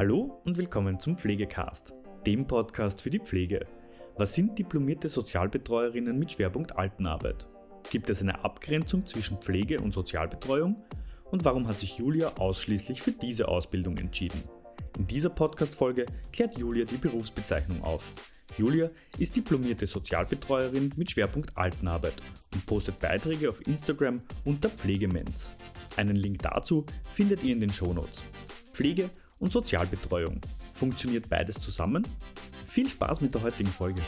[0.00, 1.92] Hallo und willkommen zum Pflegecast,
[2.24, 3.66] dem Podcast für die Pflege.
[4.16, 7.46] Was sind diplomierte Sozialbetreuerinnen mit Schwerpunkt Altenarbeit?
[7.90, 10.82] Gibt es eine Abgrenzung zwischen Pflege und Sozialbetreuung?
[11.30, 14.42] Und warum hat sich Julia ausschließlich für diese Ausbildung entschieden?
[14.96, 18.10] In dieser Podcast-Folge klärt Julia die Berufsbezeichnung auf.
[18.56, 18.88] Julia
[19.18, 22.14] ist diplomierte Sozialbetreuerin mit Schwerpunkt Altenarbeit
[22.54, 25.50] und postet Beiträge auf Instagram unter Pflegemenz.
[25.98, 28.22] Einen Link dazu findet ihr in den Shownotes.
[28.72, 30.40] Pflege und Sozialbetreuung.
[30.74, 32.06] Funktioniert beides zusammen?
[32.66, 34.02] Viel Spaß mit der heutigen Folge.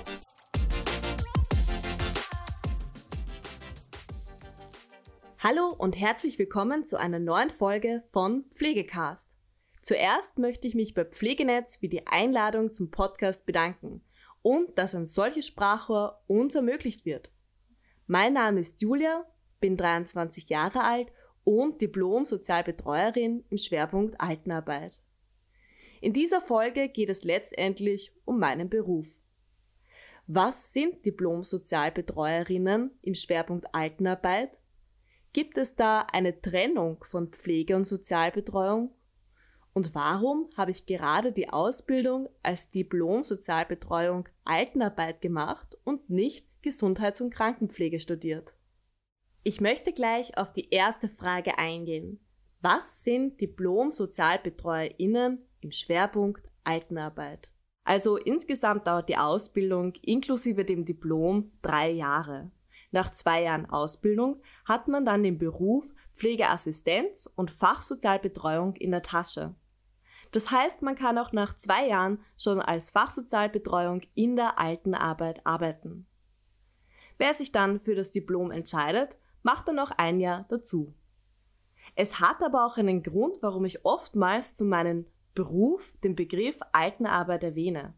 [5.38, 9.34] Hallo und herzlich willkommen zu einer neuen Folge von Pflegecast.
[9.80, 14.02] Zuerst möchte ich mich bei Pflegenetz für die Einladung zum Podcast bedanken
[14.42, 17.32] und dass ein solches Sprachrohr uns ermöglicht wird.
[18.06, 19.24] Mein Name ist Julia,
[19.58, 21.08] bin 23 Jahre alt
[21.42, 25.01] und Diplom-Sozialbetreuerin im Schwerpunkt Altenarbeit.
[26.02, 29.06] In dieser Folge geht es letztendlich um meinen Beruf.
[30.26, 34.50] Was sind Diplom-Sozialbetreuerinnen im Schwerpunkt Altenarbeit?
[35.32, 38.92] Gibt es da eine Trennung von Pflege und Sozialbetreuung?
[39.74, 47.32] Und warum habe ich gerade die Ausbildung als Diplom-Sozialbetreuung Altenarbeit gemacht und nicht Gesundheits- und
[47.32, 48.54] Krankenpflege studiert?
[49.44, 52.18] Ich möchte gleich auf die erste Frage eingehen.
[52.60, 57.48] Was sind Diplom-SozialbetreuerInnen im Schwerpunkt Altenarbeit?
[57.84, 62.50] Also insgesamt dauert die Ausbildung inklusive dem Diplom drei Jahre.
[62.92, 69.54] Nach zwei Jahren Ausbildung hat man dann den Beruf Pflegeassistenz und Fachsozialbetreuung in der Tasche.
[70.30, 76.06] Das heißt, man kann auch nach zwei Jahren schon als Fachsozialbetreuung in der Altenarbeit arbeiten.
[77.18, 80.94] Wer sich dann für das Diplom entscheidet, macht dann noch ein Jahr dazu.
[81.94, 87.44] Es hat aber auch einen Grund, warum ich oftmals zu meinem Beruf den Begriff Altenarbeit
[87.44, 87.94] erwähne.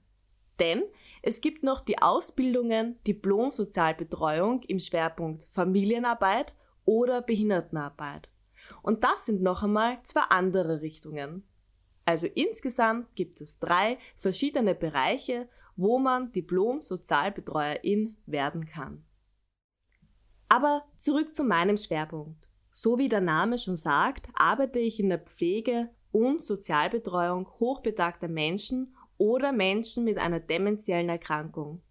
[0.61, 0.85] Denn
[1.23, 8.29] es gibt noch die Ausbildungen Diplom-Sozialbetreuung im Schwerpunkt Familienarbeit oder Behindertenarbeit.
[8.83, 11.45] Und das sind noch einmal zwei andere Richtungen.
[12.05, 19.05] Also insgesamt gibt es drei verschiedene Bereiche, wo man Diplom-Sozialbetreuerin werden kann.
[20.49, 22.49] Aber zurück zu meinem Schwerpunkt.
[22.71, 28.95] So wie der Name schon sagt, arbeite ich in der Pflege und Sozialbetreuung hochbetagter Menschen
[29.19, 31.83] oder Menschen mit einer dementiellen Erkrankung.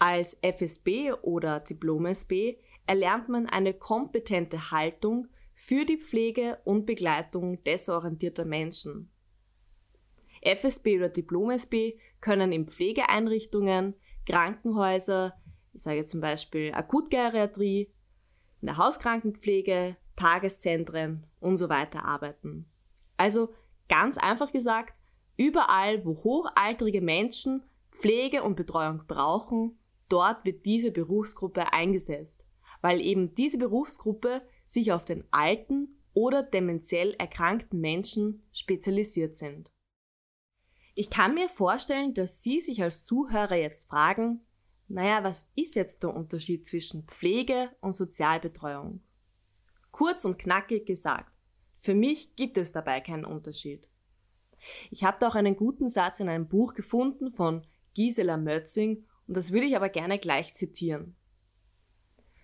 [0.00, 2.58] Als FSB oder Diplom-SB
[2.88, 9.12] erlernt man eine kompetente Haltung für die Pflege und Begleitung desorientierter Menschen.
[10.42, 13.94] FSB oder Diplom-SB können in Pflegeeinrichtungen,
[14.26, 15.40] Krankenhäuser,
[15.72, 17.92] ich sage zum Beispiel Akutgeriatrie,
[18.60, 22.66] in der Hauskrankenpflege, Tageszentren und so weiter arbeiten.
[23.16, 23.52] Also
[23.88, 24.98] ganz einfach gesagt,
[25.36, 29.78] überall, wo hochaltrige Menschen Pflege und Betreuung brauchen,
[30.08, 32.44] dort wird diese Berufsgruppe eingesetzt,
[32.82, 39.70] weil eben diese Berufsgruppe sich auf den alten oder dementiell erkrankten Menschen spezialisiert sind.
[40.94, 44.40] Ich kann mir vorstellen, dass Sie sich als Zuhörer jetzt fragen,
[44.88, 49.02] naja, was ist jetzt der Unterschied zwischen Pflege und Sozialbetreuung?
[49.90, 51.35] Kurz und knackig gesagt,
[51.86, 53.86] für mich gibt es dabei keinen Unterschied.
[54.90, 57.64] Ich habe da auch einen guten Satz in einem Buch gefunden von
[57.94, 61.14] Gisela Mötzing und das würde ich aber gerne gleich zitieren.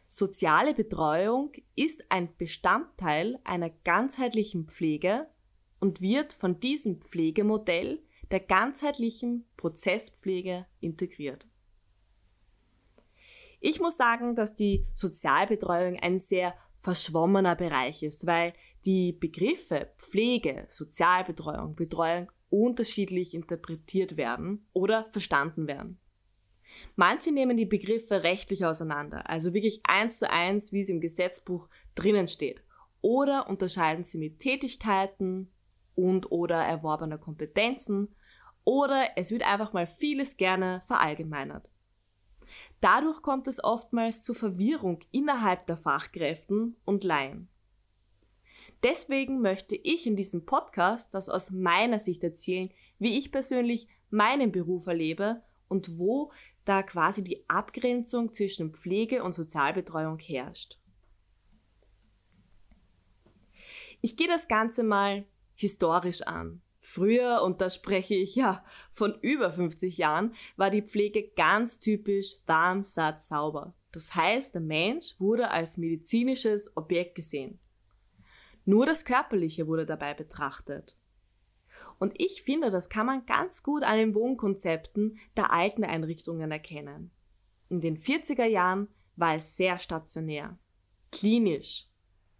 [0.07, 5.27] Soziale Betreuung ist ein Bestandteil einer ganzheitlichen Pflege
[5.81, 11.49] und wird von diesem Pflegemodell der ganzheitlichen Prozesspflege integriert.
[13.59, 18.53] Ich muss sagen, dass die Sozialbetreuung ein sehr verschwommener Bereich ist, weil
[18.84, 25.98] die Begriffe Pflege, Sozialbetreuung, Betreuung unterschiedlich interpretiert werden oder verstanden werden.
[26.97, 31.69] Manche nehmen die Begriffe rechtlich auseinander, also wirklich eins zu eins, wie es im Gesetzbuch
[31.94, 32.62] drinnen steht,
[33.00, 35.53] oder unterscheiden sie mit Tätigkeiten
[35.94, 38.14] und oder erworbener Kompetenzen,
[38.64, 41.69] oder es wird einfach mal vieles gerne verallgemeinert.
[42.82, 47.49] Dadurch kommt es oftmals zu Verwirrung innerhalb der Fachkräften und Laien.
[48.82, 54.50] Deswegen möchte ich in diesem Podcast das aus meiner Sicht erzählen, wie ich persönlich meinen
[54.50, 56.32] Beruf erlebe und wo
[56.64, 60.81] da quasi die Abgrenzung zwischen Pflege und Sozialbetreuung herrscht.
[64.00, 65.25] Ich gehe das Ganze mal
[65.55, 66.61] historisch an.
[66.94, 72.35] Früher, und da spreche ich ja von über 50 Jahren, war die Pflege ganz typisch
[72.44, 73.73] warm, satt, sauber.
[73.93, 77.59] Das heißt, der Mensch wurde als medizinisches Objekt gesehen.
[78.67, 80.94] Nur das Körperliche wurde dabei betrachtet.
[81.99, 87.11] Und ich finde, das kann man ganz gut an den Wohnkonzepten der alten Einrichtungen erkennen.
[87.71, 90.59] In den 40er Jahren war es sehr stationär,
[91.11, 91.88] klinisch,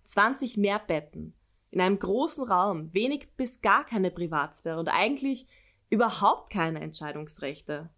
[0.05, 1.32] 20 Mehrbetten,
[1.72, 5.46] in einem großen Raum, wenig bis gar keine Privatsphäre und eigentlich
[5.90, 7.90] überhaupt keine Entscheidungsrechte.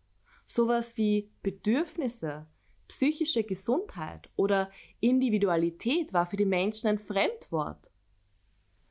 [0.46, 2.46] Sowas wie Bedürfnisse,
[2.88, 7.90] psychische Gesundheit oder Individualität war für die Menschen ein Fremdwort.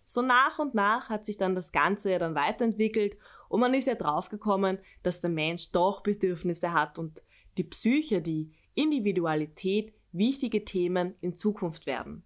[0.03, 3.87] So nach und nach hat sich dann das Ganze ja dann weiterentwickelt und man ist
[3.87, 7.23] ja draufgekommen, dass der Mensch doch Bedürfnisse hat und
[7.57, 12.25] die Psyche, die Individualität wichtige Themen in Zukunft werden.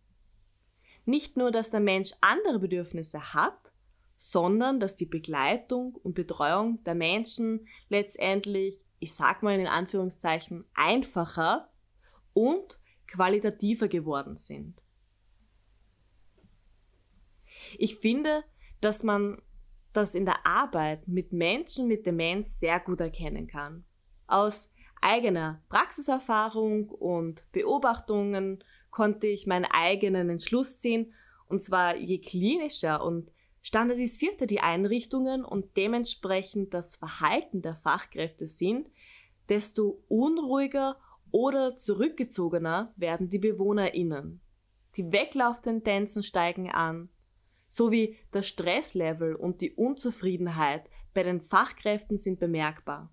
[1.07, 3.71] Nicht nur, dass der Mensch andere Bedürfnisse hat,
[4.17, 11.71] sondern dass die Begleitung und Betreuung der Menschen letztendlich, ich sag mal in Anführungszeichen, einfacher
[12.33, 12.77] und
[13.07, 14.81] qualitativer geworden sind.
[17.77, 18.43] Ich finde,
[18.81, 19.41] dass man
[19.93, 23.85] das in der Arbeit mit Menschen mit Demenz sehr gut erkennen kann.
[24.27, 31.13] Aus eigener Praxiserfahrung und Beobachtungen konnte ich meinen eigenen Entschluss ziehen,
[31.47, 38.89] und zwar je klinischer und standardisierter die Einrichtungen und dementsprechend das Verhalten der Fachkräfte sind,
[39.49, 40.97] desto unruhiger
[41.31, 44.41] oder zurückgezogener werden die BewohnerInnen.
[44.95, 47.09] Die Weglauftendenzen steigen an,
[47.67, 53.11] sowie das Stresslevel und die Unzufriedenheit bei den Fachkräften sind bemerkbar.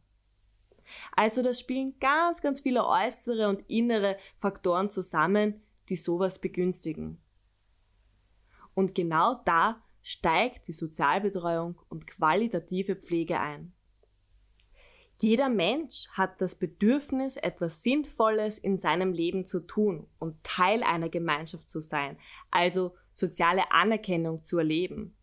[1.13, 7.21] Also da spielen ganz, ganz viele äußere und innere Faktoren zusammen, die sowas begünstigen.
[8.75, 13.73] Und genau da steigt die Sozialbetreuung und qualitative Pflege ein.
[15.21, 21.09] Jeder Mensch hat das Bedürfnis, etwas Sinnvolles in seinem Leben zu tun und Teil einer
[21.09, 22.19] Gemeinschaft zu sein,
[22.51, 25.17] also soziale Anerkennung zu erleben.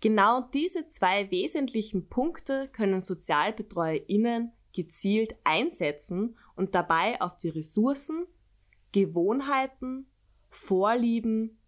[0.00, 8.26] Genau diese zwei wesentlichen Punkte können SozialbetreuerInnen gezielt einsetzen und dabei auf die Ressourcen,
[8.92, 10.06] Gewohnheiten,
[10.48, 11.58] Vorlieben,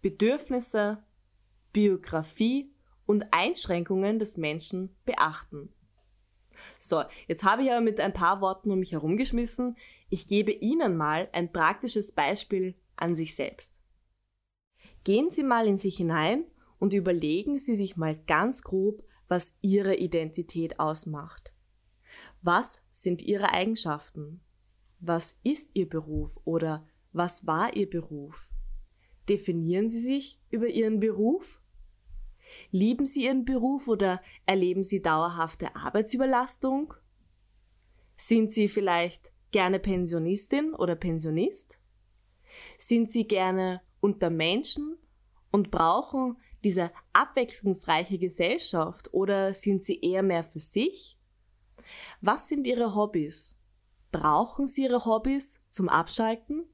[0.00, 1.02] Bedürfnisse,
[1.72, 2.72] Biografie
[3.06, 5.72] und Einschränkungen des Menschen beachten.
[6.78, 9.76] So, jetzt habe ich aber mit ein paar Worten um mich herumgeschmissen.
[10.08, 13.80] Ich gebe Ihnen mal ein praktisches Beispiel an sich selbst.
[15.04, 16.44] Gehen Sie mal in sich hinein
[16.78, 21.52] und überlegen Sie sich mal ganz grob, was Ihre Identität ausmacht.
[22.42, 24.40] Was sind Ihre Eigenschaften?
[25.00, 28.52] Was ist Ihr Beruf oder was war Ihr Beruf?
[29.28, 31.60] Definieren Sie sich über Ihren Beruf?
[32.70, 36.94] Lieben Sie Ihren Beruf oder erleben Sie dauerhafte Arbeitsüberlastung?
[38.16, 41.78] Sind Sie vielleicht gerne Pensionistin oder Pensionist?
[42.78, 44.96] Sind Sie gerne unter Menschen
[45.50, 51.17] und brauchen diese abwechslungsreiche Gesellschaft oder sind Sie eher mehr für sich?
[52.20, 53.56] Was sind Ihre Hobbys?
[54.10, 56.64] Brauchen Sie Ihre Hobbys zum Abschalten?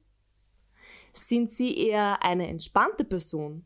[1.13, 3.65] Sind Sie eher eine entspannte Person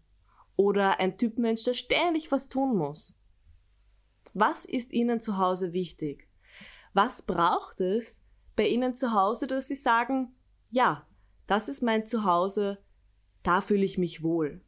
[0.55, 3.15] oder ein Typ Mensch, der ständig was tun muss?
[4.33, 6.27] Was ist Ihnen zu Hause wichtig?
[6.93, 8.21] Was braucht es
[8.55, 10.35] bei Ihnen zu Hause, dass Sie sagen,
[10.69, 11.07] ja,
[11.47, 12.83] das ist mein Zuhause,
[13.43, 14.61] da fühle ich mich wohl?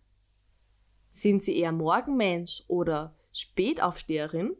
[1.09, 4.55] Sind Sie eher Morgenmensch oder Spätaufsteherin?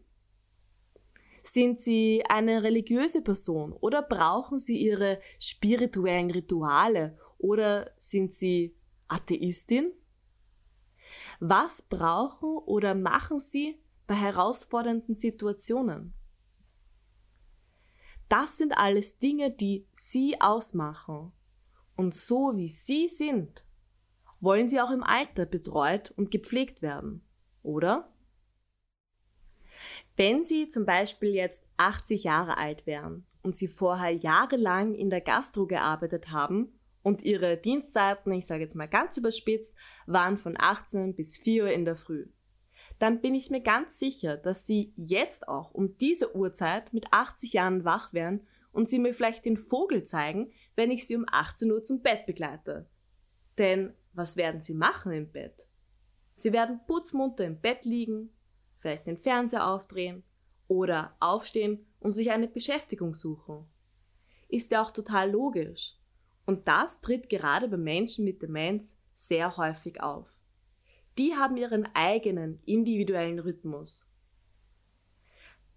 [1.53, 8.73] Sind Sie eine religiöse Person oder brauchen Sie Ihre spirituellen Rituale oder sind Sie
[9.09, 9.91] Atheistin?
[11.41, 13.77] Was brauchen oder machen Sie
[14.07, 16.13] bei herausfordernden Situationen?
[18.29, 21.33] Das sind alles Dinge, die Sie ausmachen.
[21.97, 23.65] Und so wie Sie sind,
[24.39, 27.25] wollen Sie auch im Alter betreut und gepflegt werden,
[27.61, 28.09] oder?
[30.17, 35.21] Wenn Sie zum Beispiel jetzt 80 Jahre alt wären und Sie vorher jahrelang in der
[35.21, 39.75] Gastro gearbeitet haben und Ihre Dienstzeiten, ich sage jetzt mal ganz überspitzt,
[40.05, 42.27] waren von 18 bis 4 Uhr in der Früh,
[42.99, 47.53] dann bin ich mir ganz sicher, dass Sie jetzt auch um diese Uhrzeit mit 80
[47.53, 51.71] Jahren wach wären und Sie mir vielleicht den Vogel zeigen, wenn ich Sie um 18
[51.71, 52.87] Uhr zum Bett begleite.
[53.57, 55.67] Denn was werden Sie machen im Bett?
[56.31, 58.29] Sie werden putzmunter im Bett liegen,
[58.81, 60.23] vielleicht den Fernseher aufdrehen
[60.67, 63.65] oder aufstehen und sich eine Beschäftigung suchen.
[64.49, 65.95] Ist ja auch total logisch.
[66.45, 70.27] Und das tritt gerade bei Menschen mit Demenz sehr häufig auf.
[71.17, 74.07] Die haben ihren eigenen individuellen Rhythmus.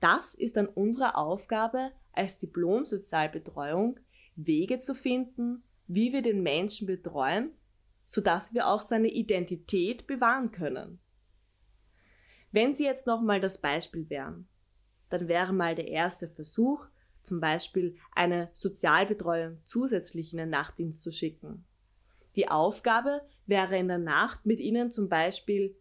[0.00, 3.98] Das ist dann unsere Aufgabe als Diplom-Sozialbetreuung,
[4.36, 7.52] Wege zu finden, wie wir den Menschen betreuen,
[8.04, 10.98] sodass wir auch seine Identität bewahren können.
[12.54, 14.46] Wenn Sie jetzt nochmal das Beispiel wären,
[15.10, 16.86] dann wäre mal der erste Versuch,
[17.24, 21.64] zum Beispiel eine Sozialbetreuung zusätzlich in den Nachtdienst zu schicken.
[22.36, 25.74] Die Aufgabe wäre in der Nacht mit Ihnen zum Beispiel,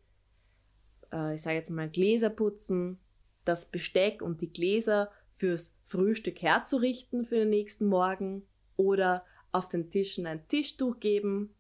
[1.12, 2.98] äh, ich sage jetzt mal, Gläser putzen,
[3.46, 9.92] das Besteck und die Gläser fürs Frühstück herzurichten für den nächsten Morgen oder auf den
[9.92, 11.54] Tischen ein Tischtuch geben.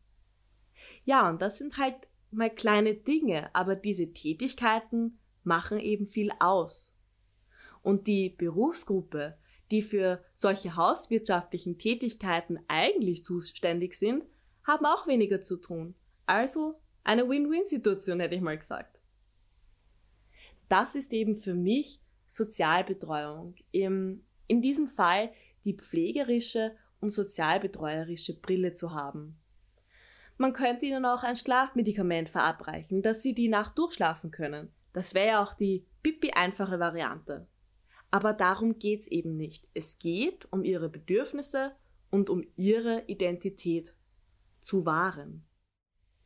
[1.05, 1.97] Ja, und das sind halt
[2.35, 6.93] mal kleine Dinge, aber diese Tätigkeiten machen eben viel aus.
[7.81, 9.37] Und die Berufsgruppe,
[9.71, 14.23] die für solche hauswirtschaftlichen Tätigkeiten eigentlich zuständig sind,
[14.63, 15.95] haben auch weniger zu tun.
[16.25, 18.99] Also eine Win-Win-Situation, hätte ich mal gesagt.
[20.69, 23.55] Das ist eben für mich Sozialbetreuung.
[23.71, 25.31] Im, in diesem Fall
[25.65, 29.37] die pflegerische und sozialbetreuerische Brille zu haben.
[30.43, 34.73] Man könnte ihnen auch ein Schlafmedikament verabreichen, dass sie die Nacht durchschlafen können.
[34.91, 37.47] Das wäre ja auch die pipi einfache Variante.
[38.11, 39.69] Aber darum geht's eben nicht.
[39.73, 41.77] Es geht um ihre Bedürfnisse
[42.09, 43.95] und um ihre Identität
[44.61, 45.47] zu wahren.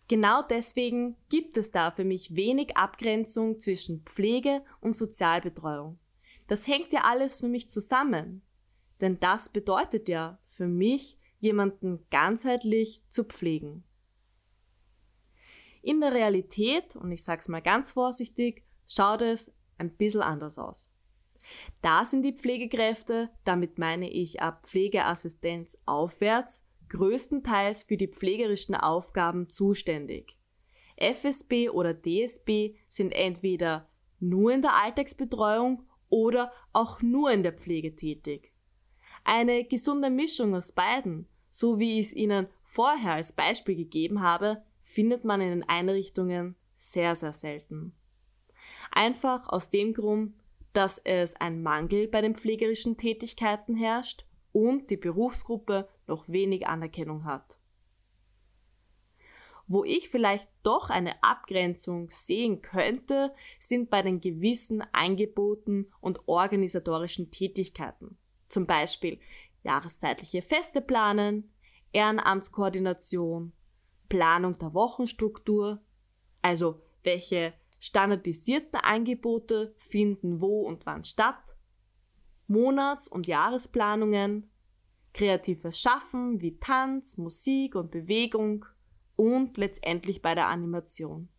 [0.07, 5.99] Genau deswegen gibt es da für mich wenig Abgrenzung zwischen Pflege und Sozialbetreuung.
[6.47, 8.41] Das hängt ja alles für mich zusammen.
[8.99, 13.83] Denn das bedeutet ja für mich, jemanden ganzheitlich zu pflegen.
[15.87, 20.89] In der Realität, und ich sag's mal ganz vorsichtig, schaut es ein bisschen anders aus.
[21.81, 29.49] Da sind die Pflegekräfte, damit meine ich ab Pflegeassistenz aufwärts, größtenteils für die pflegerischen Aufgaben
[29.49, 30.35] zuständig.
[30.97, 33.87] FSB oder DSB sind entweder
[34.19, 38.51] nur in der Alltagsbetreuung oder auch nur in der Pflege tätig.
[39.23, 44.65] Eine gesunde Mischung aus beiden, so wie ich es Ihnen vorher als Beispiel gegeben habe,
[44.87, 47.93] findet man in den Einrichtungen sehr, sehr selten.
[48.89, 50.33] Einfach aus dem Grund,
[50.71, 57.25] dass es ein Mangel bei den pflegerischen Tätigkeiten herrscht und die Berufsgruppe noch wenig Anerkennung
[57.25, 57.59] hat.
[59.67, 67.29] Wo ich vielleicht doch eine Abgrenzung sehen könnte, sind bei den gewissen Angeboten und organisatorischen
[67.29, 68.17] Tätigkeiten.
[68.47, 69.19] Zum Beispiel
[69.63, 71.51] jahreszeitliche Feste planen,
[71.91, 73.51] Ehrenamtskoordination,
[74.09, 75.81] Planung der Wochenstruktur,
[76.41, 81.55] also welche standardisierten Angebote finden wo und wann statt,
[82.47, 84.49] Monats- und Jahresplanungen,
[85.13, 88.65] kreatives Schaffen wie Tanz, Musik und Bewegung
[89.15, 91.29] und letztendlich bei der Animation.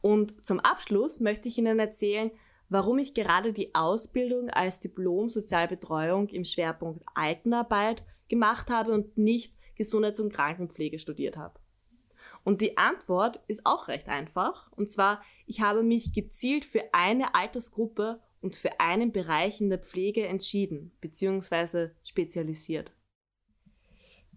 [0.00, 2.30] Und zum Abschluss möchte ich Ihnen erzählen,
[2.68, 10.20] warum ich gerade die Ausbildung als Diplom-Sozialbetreuung im Schwerpunkt Altenarbeit gemacht habe und nicht Gesundheits-
[10.20, 11.58] und Krankenpflege studiert habe.
[12.44, 14.70] Und die Antwort ist auch recht einfach.
[14.72, 19.78] Und zwar, ich habe mich gezielt für eine Altersgruppe und für einen Bereich in der
[19.78, 21.90] Pflege entschieden bzw.
[22.02, 22.92] spezialisiert.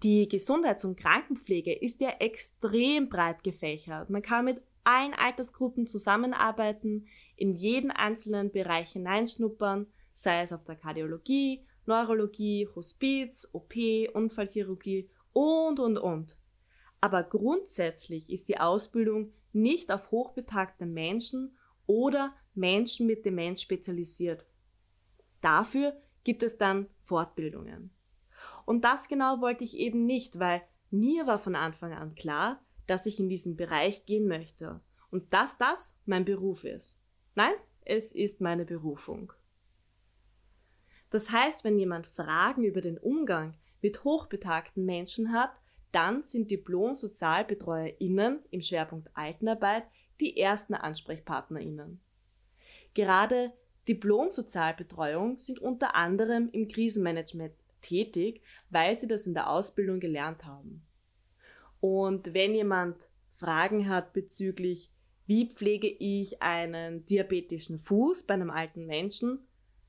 [0.03, 4.10] Die Gesundheits- und Krankenpflege ist ja extrem breit gefächert.
[4.10, 10.75] Man kann mit allen Altersgruppen zusammenarbeiten, in jeden einzelnen Bereich hineinschnuppern, sei es auf der
[10.75, 13.74] Kardiologie, Neurologie, Hospiz, OP,
[14.13, 16.36] Unfallchirurgie und, und, und.
[17.00, 24.48] Aber grundsätzlich ist die Ausbildung nicht auf hochbetagte Menschen oder Menschen mit Demenz spezialisiert.
[25.41, 27.91] Dafür gibt es dann Fortbildungen.
[28.65, 33.06] Und das genau wollte ich eben nicht, weil mir war von Anfang an klar, dass
[33.06, 37.00] ich in diesen Bereich gehen möchte und dass das mein Beruf ist.
[37.36, 37.53] Nein,
[37.86, 39.34] es ist meine Berufung.
[41.12, 45.51] Das heißt, wenn jemand Fragen über den Umgang mit hochbetagten Menschen hat,
[45.91, 49.84] dann sind Diplom-SozialbetreuerInnen im Schwerpunkt Altenarbeit
[50.19, 52.00] die ersten AnsprechpartnerInnen.
[52.93, 53.53] Gerade
[53.88, 60.86] Diplom-Sozialbetreuung sind unter anderem im Krisenmanagement tätig, weil sie das in der Ausbildung gelernt haben.
[61.79, 64.91] Und wenn jemand Fragen hat bezüglich,
[65.25, 69.39] wie pflege ich einen diabetischen Fuß bei einem alten Menschen,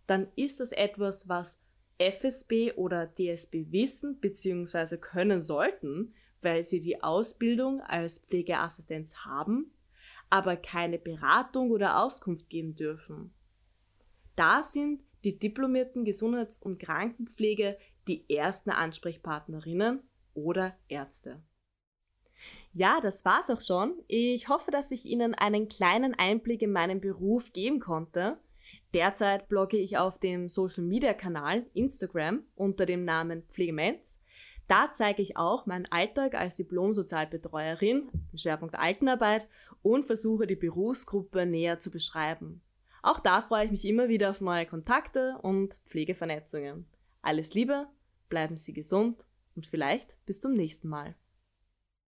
[0.06, 1.60] dann ist das etwas, was
[1.98, 4.96] FSB oder DSB wissen bzw.
[4.96, 9.72] können sollten, weil sie die Ausbildung als Pflegeassistenz haben,
[10.30, 13.34] aber keine Beratung oder Auskunft geben dürfen.
[14.36, 17.76] Da sind die diplomierten Gesundheits- und Krankenpflege
[18.06, 20.00] die ersten Ansprechpartnerinnen
[20.34, 21.42] oder Ärzte.
[22.72, 23.94] Ja, das war's auch schon.
[24.06, 28.38] Ich hoffe, dass ich Ihnen einen kleinen Einblick in meinen Beruf geben konnte.
[28.94, 34.18] Derzeit blogge ich auf dem Social Media Kanal Instagram unter dem Namen Pflegemenz.
[34.66, 39.48] Da zeige ich auch meinen Alltag als Diplom-Sozialbetreuerin, Schwerpunkt Altenarbeit
[39.82, 42.62] und versuche die Berufsgruppe näher zu beschreiben.
[43.02, 46.86] Auch da freue ich mich immer wieder auf neue Kontakte und Pflegevernetzungen.
[47.22, 47.86] Alles Liebe,
[48.28, 51.14] bleiben Sie gesund und vielleicht bis zum nächsten Mal.